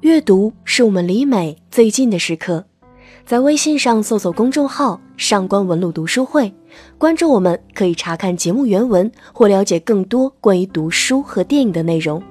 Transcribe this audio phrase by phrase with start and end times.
[0.00, 2.64] 阅读是我们离美最近的时刻。
[3.24, 6.52] 在微信上搜索公众号“上官文露读书会”，
[6.98, 12.22] 关注我们，可以查看节目原文或了解更多关于读书和电影的内容。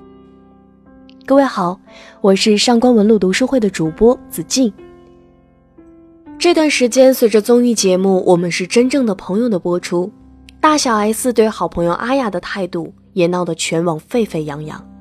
[1.26, 1.80] 各位好，
[2.22, 4.72] 我是上官文露读书会的主播子静。
[6.38, 10.12] 这段时间，随着综艺节目《我们是真正的朋友》的播出，
[10.60, 14.93] 大小 S 对好朋友阿雅的态度也闹得全网沸沸扬扬。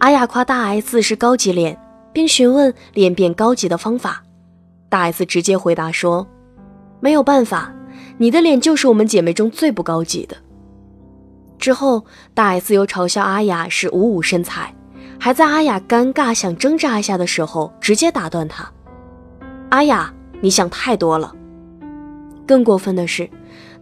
[0.00, 1.78] 阿雅夸大 S 是高级脸，
[2.10, 4.22] 并询问脸变高级的方法。
[4.88, 6.26] 大 S 直接回答说
[7.00, 7.70] ：“没有办法，
[8.16, 10.34] 你的脸就是我们姐妹中最不高级的。”
[11.60, 14.74] 之后，大 S 又嘲笑阿雅是五五身材，
[15.18, 18.66] 还在阿雅尴尬想挣扎一下的时候，直接打断她
[19.68, 21.30] ：“阿雅，你想太多了。”
[22.48, 23.28] 更过分的是，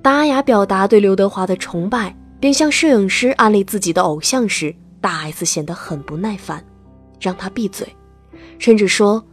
[0.02, 6.64] 当阿雅表达对刘德华的崇拜，并向摄影师安利自己的偶像时，大 S 显得很不耐烦，
[7.20, 7.86] 让他闭嘴，
[8.58, 9.24] 甚至说：“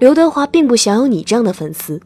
[0.00, 2.00] 刘德华并不想有你这样的粉丝。”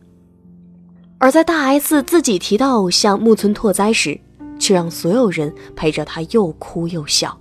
[1.19, 4.21] 而在大 S 自己提到偶像木村拓哉时，
[4.59, 7.39] 却让所有人陪着他又哭又笑。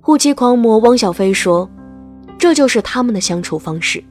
[0.00, 1.68] 护妻狂魔汪小菲说
[2.38, 4.02] ：“这就是他们的相处方式。”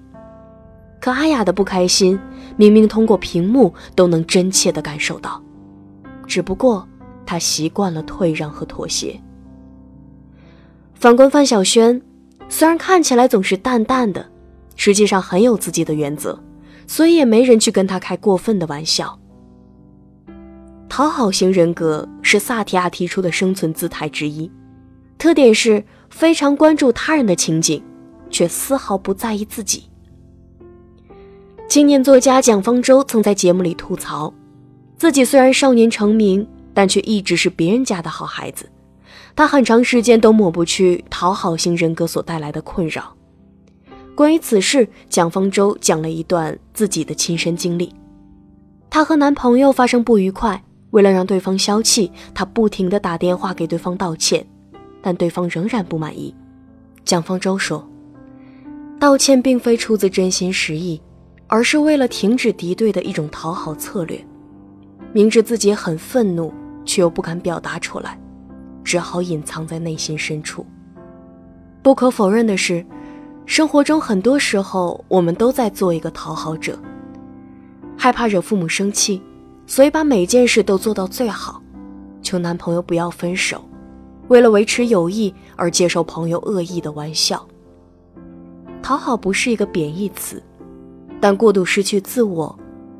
[1.02, 2.19] 可阿雅的不开心，
[2.58, 5.42] 明明通过屏幕都能真切地感受到，
[6.28, 6.88] 只不过
[7.25, 9.19] 她习惯了退让和妥协。
[10.96, 12.02] 反观范晓萱，
[12.50, 14.26] 虽然看起来总是淡淡的，
[14.76, 16.40] 实际上很有自己的原则，
[16.88, 19.20] 所以也没人去跟她开过分的玩笑。
[20.90, 24.50] 讨好型人格是萨提亚提出的生存姿态之一，
[25.18, 27.84] 特点是非常关注他人的情景，
[28.30, 29.84] 却丝毫不在意自己。
[31.68, 34.34] 青年作家蒋方舟曾在节目里吐槽，
[34.98, 38.66] 自己虽然少年成名，但却一直是别人家的好孩子。
[39.36, 43.16] 他很长时间都抹不去讨好型人格所带来的困扰。
[44.16, 47.94] 关于此事，蒋方舟讲了一段自己的亲身经历：
[48.90, 54.46] 她和男朋友发生不愉快，为了让对方消气，她不停地打电话给对方道歉，
[55.02, 56.34] 但对方仍然不满意。
[57.04, 57.86] 蒋方舟说
[58.98, 61.02] ：“道歉并非出自真心实意，
[61.48, 64.18] 而是为了停止敌对的一种讨好策略。
[65.12, 66.54] 明知自己很愤怒，
[66.86, 68.18] 却又不敢表达出来。”
[68.85, 70.66] 只好隐藏在内心深处。
[71.81, 72.85] 不可否认的是，
[73.46, 76.79] 生活中很多时候我们都在做一个讨好者，
[77.97, 79.22] 害怕惹父母生气，
[79.68, 81.62] 所以把每件事都做到最好，
[82.22, 83.63] 求男朋友不要分手，
[84.29, 87.45] 为了维持友谊而接受朋友恶意的玩笑。
[88.81, 90.41] 讨好不是一个贬义词，
[91.19, 92.57] 但过度失去自我，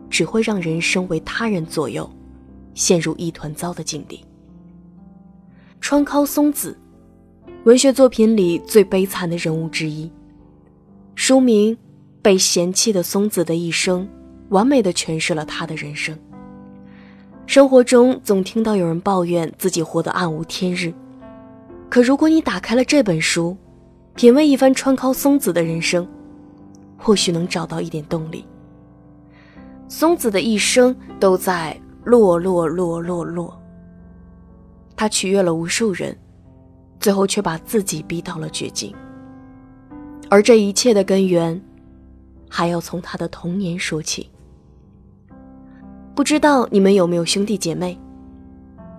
[0.10, 2.10] 只会让人生为他人左右，
[2.74, 4.24] 陷入一团糟的境地。
[5.88, 6.76] 川尻松子，
[7.64, 10.12] 文学作品里最悲惨的人物之一。
[11.14, 11.76] 书名
[12.24, 14.02] 《被嫌弃的松子的一生》，
[14.50, 16.18] 完美的诠释了他的人生。
[17.46, 20.92] 生活中总听到有人抱怨自己活得暗无天日，
[21.88, 23.56] 可如果你打开了这本书，
[24.16, 26.08] 品味一番川尻松子的人生，
[26.98, 28.44] 或许能找到一点动力。
[29.88, 33.62] 松子的一生都在落落落落落。
[34.96, 36.18] 他取悦了无数人，
[37.00, 38.94] 最后却把自己逼到了绝境。
[40.30, 41.62] 而这一切的根源，
[42.50, 44.30] 还要从他的童年说起。
[46.16, 48.00] 不知道你们有没有兄弟姐妹？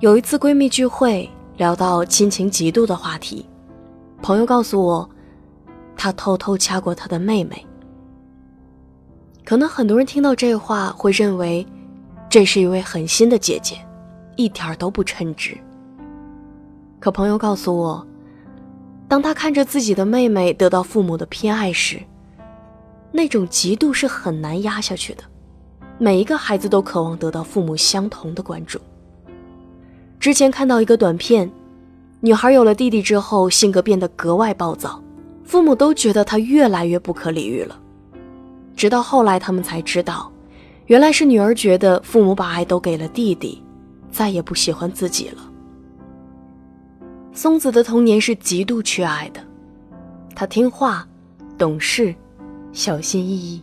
[0.00, 3.46] 有一次闺蜜聚会，聊到亲情嫉妒的话题，
[4.20, 5.08] 朋友告诉我，
[5.96, 7.64] 他偷偷掐过他的妹妹。
[9.44, 11.66] 可能很多人听到这话会认为，
[12.28, 13.78] 这是一位狠心的姐姐，
[14.36, 15.56] 一点都不称职。
[16.98, 18.06] 可朋友告诉我，
[19.06, 22.00] 当他看着自己的妹妹得到父母的偏爱时，
[23.12, 25.22] 那种嫉妒是很难压下去的。
[25.98, 28.78] 每一个孩子都渴望得到父母相同的关注。
[30.18, 31.50] 之前看到一个短片，
[32.20, 35.00] 女孩有了弟弟之后，性格变得格外暴躁，
[35.44, 37.78] 父母都觉得她越来越不可理喻了。
[38.74, 40.30] 直到后来，他们才知道，
[40.86, 43.62] 原来是女儿觉得父母把爱都给了弟弟，
[44.10, 45.42] 再也不喜欢自己了。
[47.36, 49.40] 松子的童年是极度缺爱的，
[50.34, 51.06] 他听话、
[51.58, 52.14] 懂事、
[52.72, 53.62] 小心翼翼，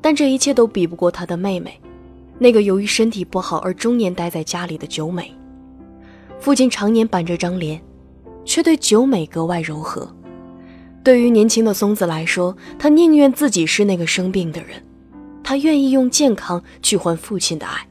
[0.00, 1.78] 但这一切都比不过他的妹妹，
[2.38, 5.30] 那个由于身体不好而终年待在家里的九美。
[6.40, 7.78] 父亲常年板着张脸，
[8.46, 10.10] 却对九美格外柔和。
[11.04, 14.82] 对于年轻的松子来说，他宁愿自己是那个生病的人，
[15.44, 17.86] 他愿意用健康去换父亲的爱。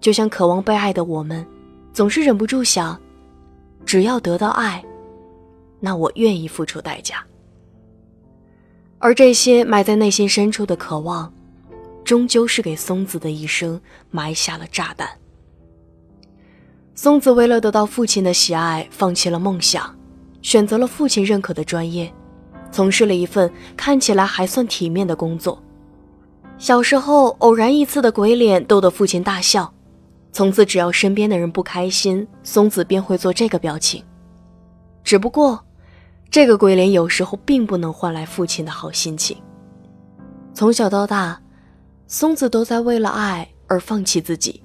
[0.00, 1.46] 就像渴望被爱的我们，
[1.92, 3.00] 总是忍不住想。
[3.84, 4.84] 只要得到爱，
[5.80, 7.24] 那我愿意付出代价。
[8.98, 11.32] 而这些埋在内心深处的渴望，
[12.04, 13.80] 终究是给松子的一生
[14.10, 15.08] 埋下了炸弹。
[16.94, 19.98] 松子为了得到父亲的喜爱，放弃了梦想，
[20.42, 22.12] 选择了父亲认可的专业，
[22.70, 25.62] 从事了一份看起来还算体面的工作。
[26.58, 29.72] 小时候偶然一次的鬼脸逗得父亲大笑，
[30.32, 34.04] 从此只要身边的人不开心，松子便会做这个表情。
[35.02, 35.64] 只不过。
[36.32, 39.36] 这个鬼脸有时候并不能换来父亲的好心情。
[40.54, 41.42] 从小到大，
[42.06, 44.62] 松子都在为了爱而放弃自己，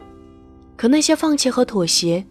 [0.77, 2.23] 可那些放弃和妥协，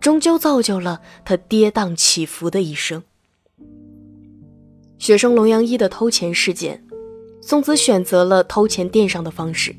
[0.00, 3.02] 终究造就了他跌宕起伏的一生。
[4.96, 6.82] 学生龙阳一的偷钱事件，
[7.42, 9.76] 松子选择了偷钱垫上的方式，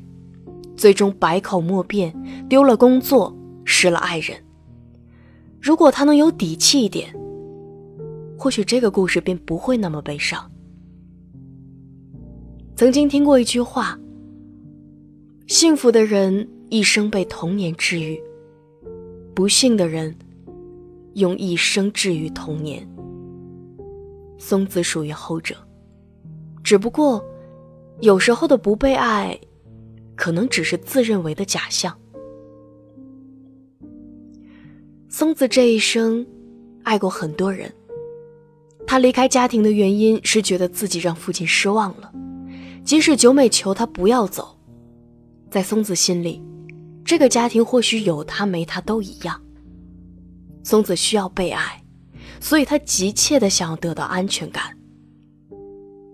[0.76, 2.14] 最终百口莫辩，
[2.48, 4.36] 丢了工作，失了爱人。
[5.60, 7.14] 如果他能有底气一点。
[8.36, 10.50] 或许这个故事便不会那么悲伤。
[12.76, 13.98] 曾经听过一句话
[15.46, 18.20] ：“幸福的人一生被童年治愈，
[19.34, 20.14] 不幸的人
[21.14, 22.86] 用一生治愈童年。”
[24.36, 25.54] 松子属于后者，
[26.62, 27.24] 只不过
[28.00, 29.38] 有时候的不被爱，
[30.16, 31.96] 可能只是自认为的假象。
[35.08, 36.26] 松子这一生
[36.82, 37.72] 爱过很多人。
[38.86, 42.12] 他离开家庭的原因是觉得自己让父亲失望了，
[42.84, 44.58] 即使九美求他不要走，
[45.50, 46.42] 在松子心里，
[47.02, 49.40] 这个家庭或许有他没他都一样。
[50.62, 51.82] 松子需要被爱，
[52.40, 54.76] 所以他急切的想要得到安全感。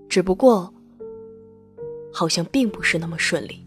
[0.09, 0.73] 只不过，
[2.13, 3.67] 好像并不是那么顺利。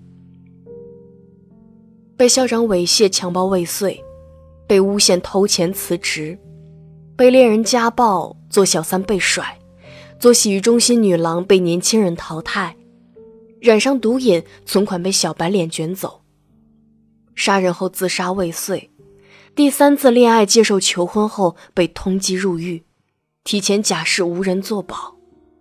[2.16, 4.00] 被校长猥亵、强暴未遂，
[4.68, 6.38] 被诬陷偷钱辞职。
[7.16, 9.58] 被恋人家暴，做小三被甩，
[10.20, 12.76] 做洗浴中心女郎被年轻人淘汰，
[13.62, 16.22] 染上毒瘾，存款被小白脸卷走，
[17.36, 18.90] 杀人后自杀未遂，
[19.56, 22.84] 第三次恋爱接受求婚后被通缉入狱，
[23.44, 25.16] 提前假释无人作保，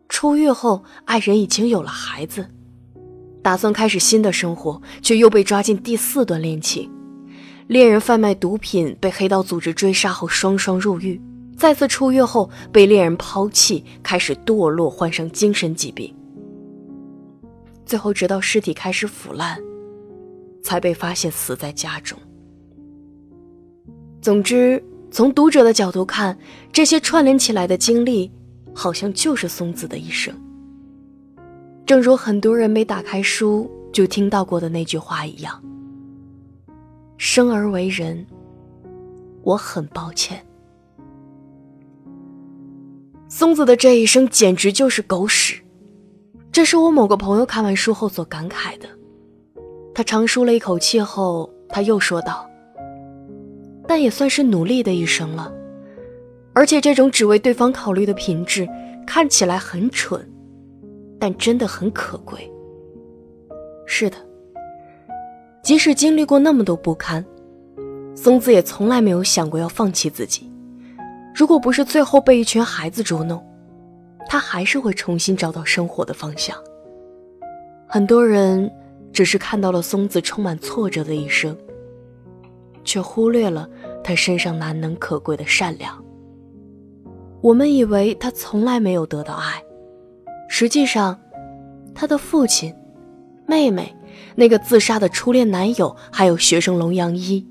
[0.08, 2.48] 出狱后爱人已经有了孩子，
[3.42, 6.88] 打算开始新的生活，却又被抓进第四段恋情，
[7.66, 11.20] 恋人贩卖毒品被黑道组织追杀后双双入狱。
[11.56, 16.12] 再次出狱后被恋人抛弃，开始堕落，患上精神疾病。
[17.84, 19.60] 最后，直到尸体开始腐烂，
[20.62, 22.18] 才被发现死在家中。
[24.20, 26.36] 总之，从读者的角度看，
[26.72, 28.30] 这些串联起来的经历，
[28.74, 30.34] 好像就是松子的一生。
[31.84, 35.60] 正如很多人没打开书就听到过的那句话一样
[37.18, 38.24] ：“生而为人，
[39.42, 40.44] 我很抱歉。”
[43.28, 45.60] 松子的这一生简直就是狗屎，
[46.52, 48.88] 这是我某个朋友看完书后所感慨的。
[49.94, 52.48] 他长舒了一口气后，他又说道
[53.86, 55.52] ：“但也算是努力的一生了，
[56.54, 58.66] 而且这种只为对方考虑的品质，
[59.06, 60.26] 看起来很蠢，
[61.22, 62.50] 但真的很可贵。”
[63.86, 64.16] 是的，
[65.62, 67.24] 即使经历过那么多不堪，
[68.16, 70.50] 松子也从来没有想过要放弃自己。
[71.32, 73.40] 如果不是最后被一群孩子捉弄，
[74.28, 76.56] 他还是会重新找到生活的方向。
[77.86, 78.68] 很多人
[79.12, 81.56] 只是看到了松子充满挫折的一生，
[82.82, 83.68] 却忽略了
[84.02, 86.04] 他身上难能可贵的善良。
[87.40, 89.62] 我们以为他从来没有得到爱，
[90.54, 91.18] 实际上，
[91.94, 92.74] 他的父亲、
[93.46, 93.96] 妹妹、
[94.34, 97.48] 那个自杀的初恋男友，还有学生龙阳一，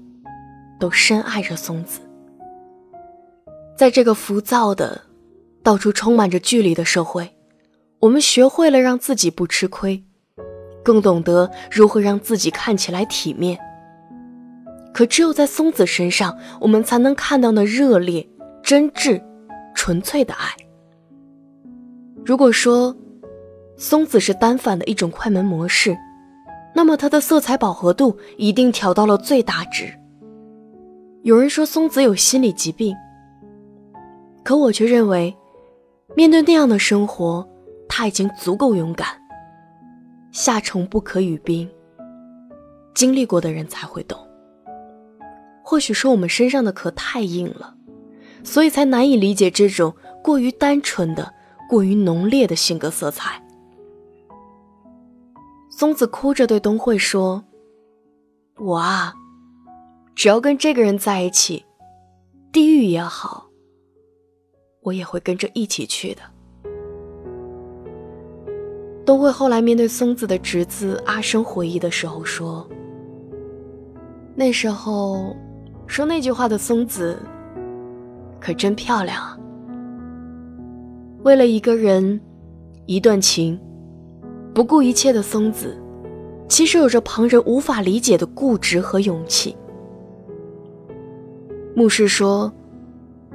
[0.79, 1.99] 都深爱着松子。
[3.75, 5.01] 在这个浮躁的、
[5.63, 7.27] 到处充满着距离的社会，
[8.01, 10.03] 我们学会了让自己不吃亏，
[10.83, 13.57] 更懂得如何让自己看起来体面。
[14.93, 18.29] 可只有在松子身上，我们才能看到那热烈、
[18.61, 19.19] 真挚、
[19.73, 20.49] 纯粹的爱。
[22.23, 22.95] 如果说
[23.77, 25.97] 松子是单反的一种快门模式，
[26.75, 29.91] 那么它的色彩饱和度一定调到了最大值。
[31.23, 32.95] 有人说松子有心理疾病。
[34.43, 35.35] 可我却认为，
[36.15, 37.47] 面对那样的生活，
[37.87, 39.07] 他已经足够勇敢。
[40.31, 41.69] 夏虫不可语冰，
[42.93, 44.17] 经历过的人才会懂。
[45.63, 47.75] 或许是我们身上的壳太硬了，
[48.43, 51.31] 所以才难以理解这种过于单纯的、
[51.71, 53.41] 过于浓烈的性格色彩。
[55.69, 57.41] 松子哭着对东慧说
[58.59, 59.13] ：“我啊，
[60.13, 61.65] 只要跟这个人在一起，
[62.51, 63.47] 地狱也好。”
[64.83, 66.21] 我也会跟着一起去的。
[69.05, 72.67] 东辉后来面对松子的侄子阿生回忆的时候说
[74.35, 75.33] ：“那时候
[75.87, 77.17] 说那句话的松子，
[78.41, 79.37] 可真漂亮啊！
[81.23, 82.19] 为了一个人，
[82.87, 83.59] 一段情，
[84.53, 85.79] 不顾一切的松子，
[86.47, 89.55] 其实有着旁人无法理解的固执和勇气。”
[91.75, 92.51] 牧师说：“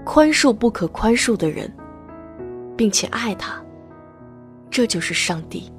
[0.05, 1.73] 宽恕不可宽恕的人，
[2.77, 3.63] 并且爱他。”
[4.69, 5.71] 这就是上帝。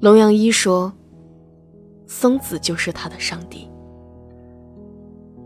[0.00, 0.92] 龙阳一说
[2.06, 3.68] ：“松子就是他的上帝。”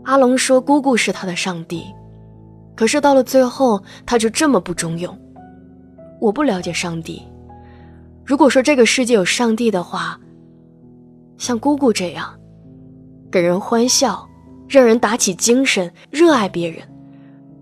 [0.05, 1.83] 阿龙说：“姑姑是他的上帝。”
[2.79, 5.13] 可是到了最后，他就这么不中用。
[6.21, 7.21] 我不了解上帝。
[8.25, 10.17] 如果说这个世界有上帝的话，
[11.37, 12.33] 像姑姑这样，
[13.29, 14.25] 给人欢笑，
[14.69, 16.81] 让人打起精神，热爱别人，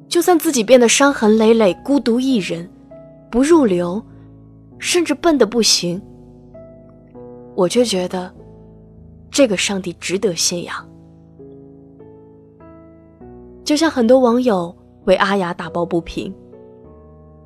[0.08, 2.70] 就算自己变得伤痕累累，孤独一人，
[3.32, 4.00] 不入流。
[4.78, 6.00] 甚至笨的不行，
[7.56, 8.32] 我却觉得
[9.32, 10.76] 这个上帝值得信仰。
[13.64, 16.34] 就像很多网友为阿雅打抱不平，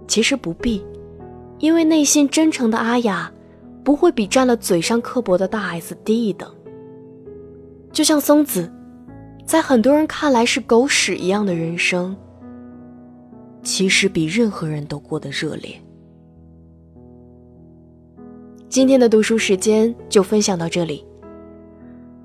[0.08, 0.84] 其实不必，
[1.60, 3.32] 因为内心真诚的阿雅
[3.84, 6.52] 不会比占了嘴上刻薄的大 S 低一等。
[7.92, 8.72] 就像松子，
[9.46, 12.16] 在很多人看来是狗屎一样的人生，
[13.62, 15.80] 其实比任何人都过得热烈。
[18.70, 21.06] 今天的读书时间就分享到这里。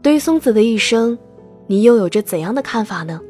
[0.01, 1.19] 对于松子的一生，
[1.67, 3.21] 你又有着怎样的看法呢？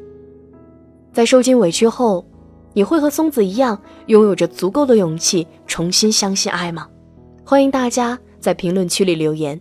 [1.13, 2.25] 在受尽委屈后，
[2.73, 6.87] 你会和松子一样，拥有着足够的勇气，重新相信爱吗？
[7.43, 9.59] 欢迎大家在评论区里留言。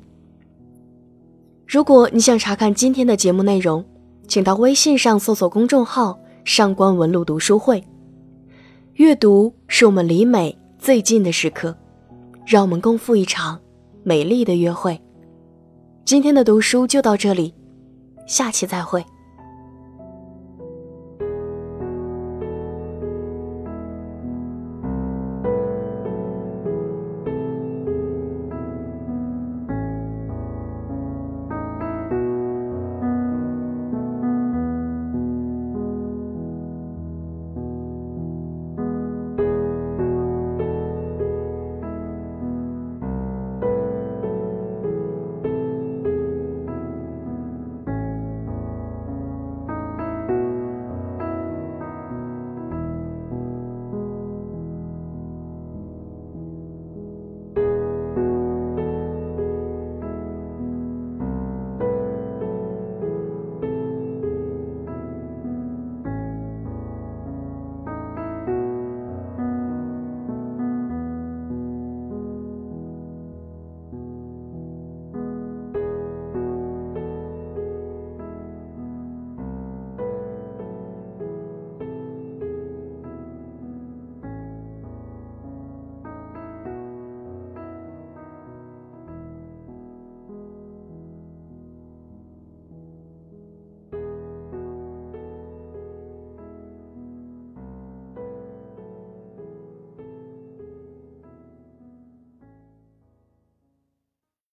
[1.66, 3.84] 如果你想查看今天的节目内容，
[4.28, 7.82] 请到微信上搜索公众号“上官文露读书会”。
[8.94, 11.76] 阅读是我们离美最近的时刻。
[12.46, 13.60] 让我们共赴一场
[14.04, 14.96] 美丽的约会。
[16.04, 17.52] 今天的读书就到这里，
[18.28, 19.04] 下期再会。